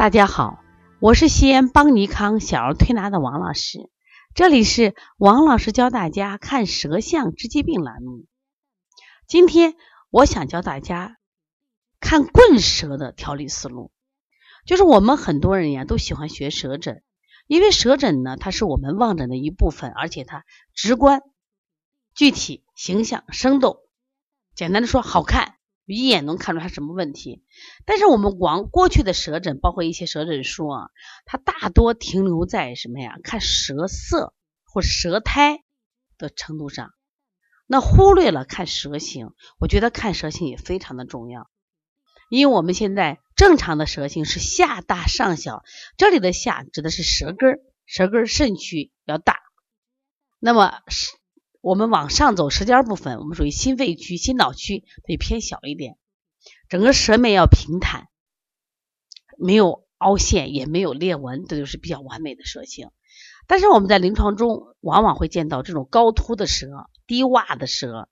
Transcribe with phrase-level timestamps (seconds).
[0.00, 0.64] 大家好，
[0.98, 3.90] 我是西安邦尼康小儿推拿的王老师，
[4.34, 8.24] 这里是王老师教大家看舌象治疾病栏目。
[9.26, 9.74] 今天
[10.08, 11.18] 我想教大家
[12.00, 13.92] 看棍舌的调理思路，
[14.64, 17.02] 就是我们很多人呀都喜欢学舌诊，
[17.46, 21.20] 因为舌诊呢它是我们望诊的一部分，而且它直观、
[22.14, 23.76] 具体、形象、生动，
[24.54, 25.56] 简单的说好看。
[25.86, 27.42] 一眼能看出他什么问题，
[27.84, 30.90] 但是我们往过去的舌诊，包括一些舌诊书啊，
[31.24, 33.18] 它大多停留在什么呀？
[33.24, 34.32] 看舌色
[34.64, 35.64] 或舌苔
[36.16, 36.92] 的程度上，
[37.66, 39.32] 那忽略了看舌形。
[39.58, 41.50] 我觉得看舌形也非常的重要，
[42.28, 45.64] 因为我们现在正常的舌形是下大上小，
[45.96, 49.40] 这里的下指的是舌根，舌根肾区要大，
[50.38, 51.19] 那么是。
[51.60, 55.96] 我们往上走，舌尖部分我们属于心肺区、心脑区，得偏小一点。
[56.68, 58.08] 整个舌面要平坦，
[59.36, 62.90] 没有凹陷，也没有裂纹，这就是比较完美的舌形。
[63.46, 66.66] 但是我们在临床中往往会见到这种高凸的舌、
[67.06, 68.08] 低洼的舌，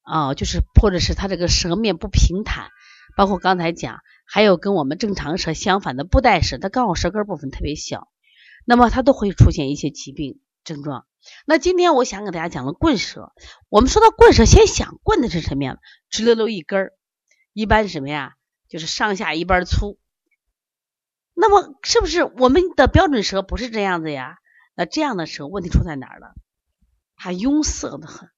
[0.00, 2.70] 啊，就是或者是它这个舌面不平坦，
[3.16, 8.08] 包括刚才讲，还有跟我们正常舌相反的布袋舌，它刚好舌根部分特别小，
[8.64, 11.06] 那么它都会出现一些疾病症状。
[11.46, 13.32] 那今天我想给大家讲的棍舌，
[13.68, 15.78] 我们说到棍舌，先想棍的是什么呀？
[16.10, 16.92] 直溜溜一根儿，
[17.52, 18.34] 一般什么呀？
[18.68, 19.98] 就是上下一般粗。
[21.34, 24.38] 那么是不是我们的标准舌不是这样子呀？
[24.74, 26.34] 那这样的舌问题出在哪儿了？
[27.16, 28.30] 它壅塞的很，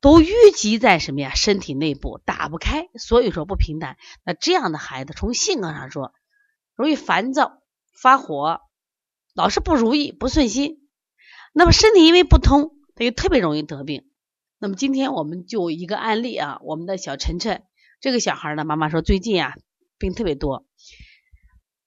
[0.00, 1.34] 都淤积在什么呀？
[1.34, 3.96] 身体内部打不开，所以说不平坦。
[4.24, 6.12] 那这样的孩子，从性格上说，
[6.74, 7.60] 容易烦躁、
[7.92, 8.60] 发火，
[9.34, 10.81] 老是不如意、不顺心。
[11.52, 14.04] 那么身体因为不通，他就特别容易得病。
[14.58, 17.62] 那么今天我们就一个案例啊，我们的小晨晨
[18.00, 19.54] 这个小孩呢，妈妈说最近啊
[19.98, 20.66] 病特别多。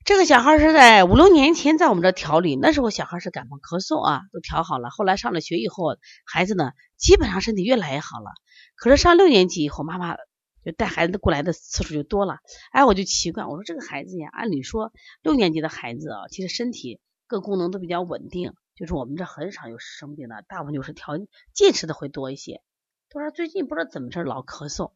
[0.03, 4.91] 这个小孩是在五六年前在我们这调理，那时候小孩是感冒咳嗽啊，都调好了。
[4.91, 8.29] 后来上了学以后，孩子呢基本上身体越来越好了。
[8.75, 10.15] 可是上六年级以后，妈妈
[10.63, 12.37] 就带孩子过来的次数就多了。
[12.71, 14.93] 哎，我就奇怪，我说这个孩子呀，按理说
[15.23, 18.53] 六年级的孩子啊，其实身体各功能都比较稳定。
[18.75, 21.17] 就是我们这很少有生病的，大部分就是调
[21.53, 22.61] 进食的会多一些。
[23.09, 24.91] 他说最近不知道怎么着老咳嗽，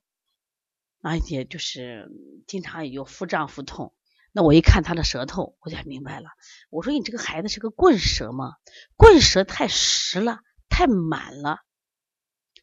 [1.01, 2.12] 而且就是
[2.45, 3.94] 经常有腹胀腹痛。
[4.31, 6.29] 那我一看他的舌头，我就明白了。
[6.69, 8.56] 我说你这个孩子是个棍舌吗？
[8.97, 11.62] 棍舌太实了，太满了，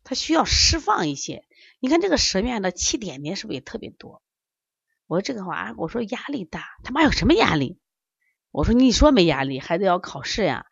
[0.04, 1.44] 他需要释放一些。
[1.80, 4.22] 你看这个舌面的气点点是不是也特别多？
[5.06, 7.80] 我说这个话，我说压力大，他妈有什么压力？
[8.50, 10.66] 我说你说没压力，孩子要考试呀。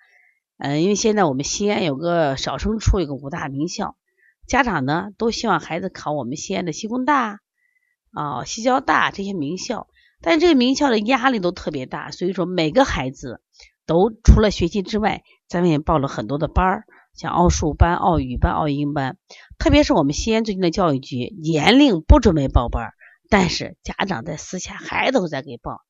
[0.64, 3.96] 嗯，因为现在我们西安有个少升初，有个五大名校，
[4.46, 7.40] 家长呢都希望孩子考我们西安的西工大
[8.12, 9.88] 啊、西交大这些名校，
[10.22, 13.42] 但这个名校的压力都特别大，所以说每个孩子
[13.84, 19.18] 都除了学习之外，咱们也报了很多的班儿，像奥数班、奥语班、奥英班，
[19.58, 22.94] 特别是我们西安最近的教育局严令不准备报班，
[23.28, 25.82] 但是家长在私下还都在给报。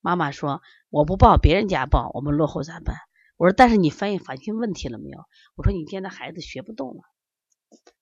[0.00, 2.96] 妈妈说我不报，别人家报，我们落后咋办？
[3.36, 5.18] 我说，但是你发现发现问题了没有？
[5.56, 7.02] 我说，你现在孩子学不动了，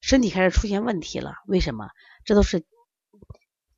[0.00, 1.34] 身体开始出现问题了。
[1.48, 1.88] 为什么？
[2.24, 2.64] 这都是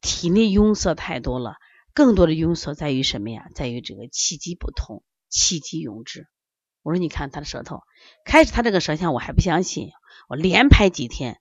[0.02, 1.54] 体内壅塞太多了。
[1.94, 3.48] 更多的壅塞在于什么呀？
[3.54, 6.26] 在于这个气机不通，气机壅滞。
[6.82, 7.80] 我说，你看他的舌头，
[8.26, 9.88] 开始他这个舌象我还不相信，
[10.28, 11.40] 我连拍几天，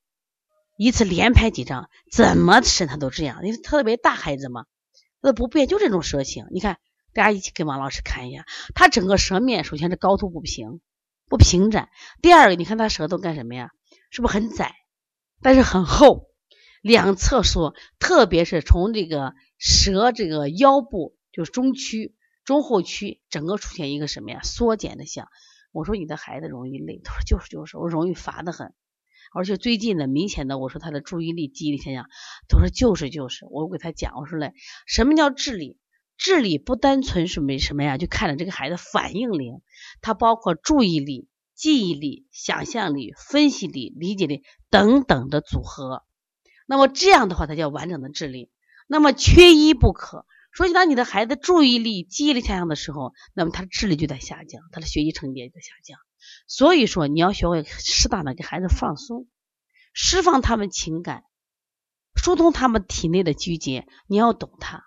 [0.77, 4.65] 一次连拍几张，怎么审他都这样，因为特别大孩子嘛，
[5.21, 6.47] 他都不变，就这种舌形。
[6.51, 6.77] 你看。
[7.15, 8.45] 大家一起给王老师看一下，
[8.75, 10.81] 他整个舌面首先是高凸不平，
[11.29, 11.87] 不平展。
[12.21, 13.71] 第二个，你看他舌头干什么呀？
[14.11, 14.75] 是不是很窄？
[15.41, 16.27] 但是很厚，
[16.81, 24.41] 两侧缩，特别是从这个舌这个腰部，就是中区、中后区，整个出现一个什么呀？
[24.43, 25.29] 缩减的象。
[25.71, 28.73] 我说你的孩子容易累，他说就是就是，我容易乏的很，
[29.33, 32.09] 而且最近呢，明显的，我说他的注意力、记忆力现象，
[32.49, 34.51] 他说就是就是，我给他讲，我说嘞，
[34.85, 35.79] 什么叫智力？
[36.25, 39.61] 智力不单纯是没什么呀，就看着这个孩子反应灵，
[40.01, 44.41] 它包括注意力、记忆力、想象力、分析力、理解力
[44.71, 46.03] 等等的组合。
[46.65, 48.49] 那么这样的话，它叫完整的智力。
[48.87, 50.25] 那么缺一不可。
[50.57, 55.99] 所以当你的孩子注意力、记忆力下降的时候，那么他的智力就在下降，他的学习成绩也在下降。
[56.47, 59.27] 所以说，你要学会适当的给孩子放松，
[59.93, 61.23] 释放他们情感，
[62.15, 63.85] 疏通他们体内的拘结。
[64.07, 64.84] 你要懂他。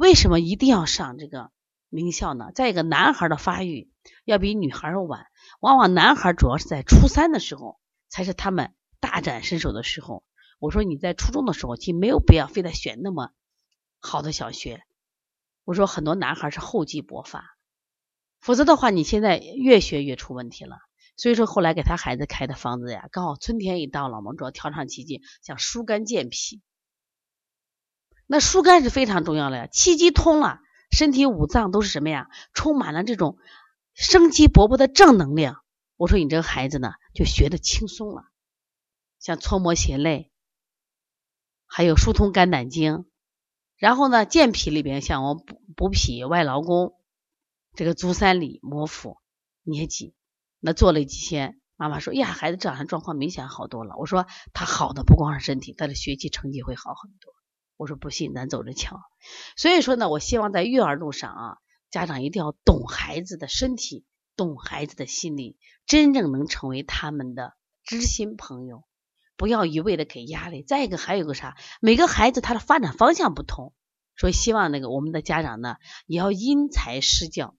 [0.00, 1.50] 为什么一定要上这个
[1.90, 2.52] 名校呢？
[2.54, 3.92] 再一个，男孩的发育
[4.24, 5.26] 要比女孩晚，
[5.60, 10.24] 往往男孩主要是在初三的时候才是他们大展身手的时候。
[10.58, 13.32] 我说你在初中的时候，其实没有必要非得选那么
[13.98, 14.82] 好的小学，
[15.64, 17.44] 我说很多男孩是厚积薄发，
[18.40, 20.78] 否则的话你现在越学越出问题了。
[21.18, 26.62] 所以说后来给他孩子开的方子呀，刚好春天一到了，我们主要调畅气机，想疏肝健脾。
[28.32, 30.60] 那疏肝是非常重要的呀，气机通了，
[30.92, 32.28] 身体五脏都是什么呀？
[32.54, 33.38] 充满了这种
[33.92, 35.64] 生机勃勃的正能量。
[35.96, 38.22] 我说你这个孩子呢，就学的轻松了，
[39.18, 40.30] 像搓摩胁肋，
[41.66, 43.04] 还有疏通肝胆经，
[43.76, 46.94] 然后呢健脾里边像我补补脾外劳宫，
[47.74, 49.18] 这个足三里、摩腹、
[49.64, 50.14] 捏脊。
[50.60, 57.34] 那做了几天，妈妈说：“呀，孩子这两天状况明显好多了。”我说：“他好的不光是身体，他的学习成绩会好很多。”
[57.80, 59.00] 我说：“不信，咱走着瞧。”
[59.56, 61.56] 所以说呢，我希望在育儿路上啊，
[61.90, 64.04] 家长一定要懂孩子的身体，
[64.36, 65.56] 懂孩子的心理，
[65.86, 68.84] 真正能成为他们的知心朋友，
[69.38, 70.62] 不要一味的给压力。
[70.62, 71.56] 再一个，还有个啥？
[71.80, 73.72] 每个孩子他的发展方向不同，
[74.14, 77.56] 所以希望那个我们的家长呢，也要因材施教。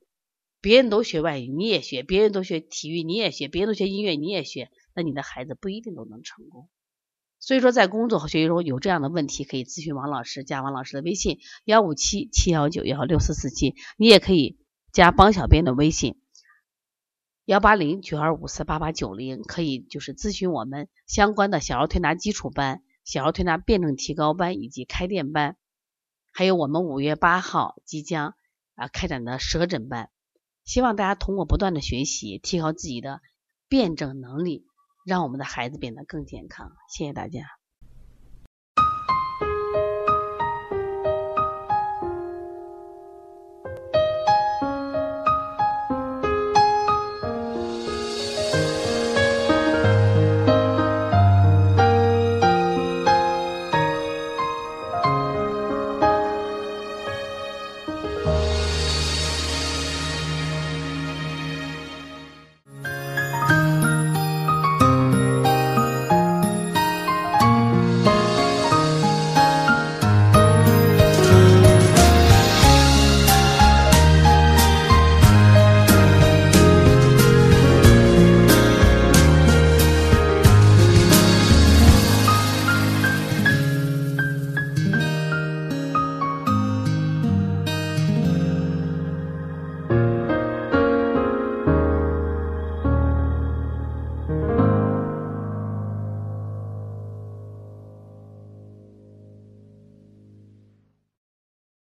[0.62, 4.70] 别人都学外语，你也学；别人都学体育，你也学；别人都学音乐，你也学。
[4.94, 6.70] 那你的孩子不一定都能成功。
[7.42, 13.74] 所以说，在工作和学习中有这样的问题，可以咨询王老师，加王老师的微信幺五七七幺九幺六四四七。
[13.98, 14.60] 你也可以
[14.94, 16.22] 加帮小编的微信
[17.46, 25.58] 幺八零九二五四八八九零，可以就是咨询我们相关的小儿推拿基础班、小儿推拿辩证提高班以及开店班，
[26.32, 28.36] 还有我们五月八号即将
[28.76, 30.12] 啊开展的舌诊班。
[30.64, 33.20] 希望大家通过不断的学习，提高自己的
[33.68, 34.68] 辩证能力，
[35.06, 36.72] 让我们的孩子变得更健康。
[36.90, 37.61] 谢谢大家。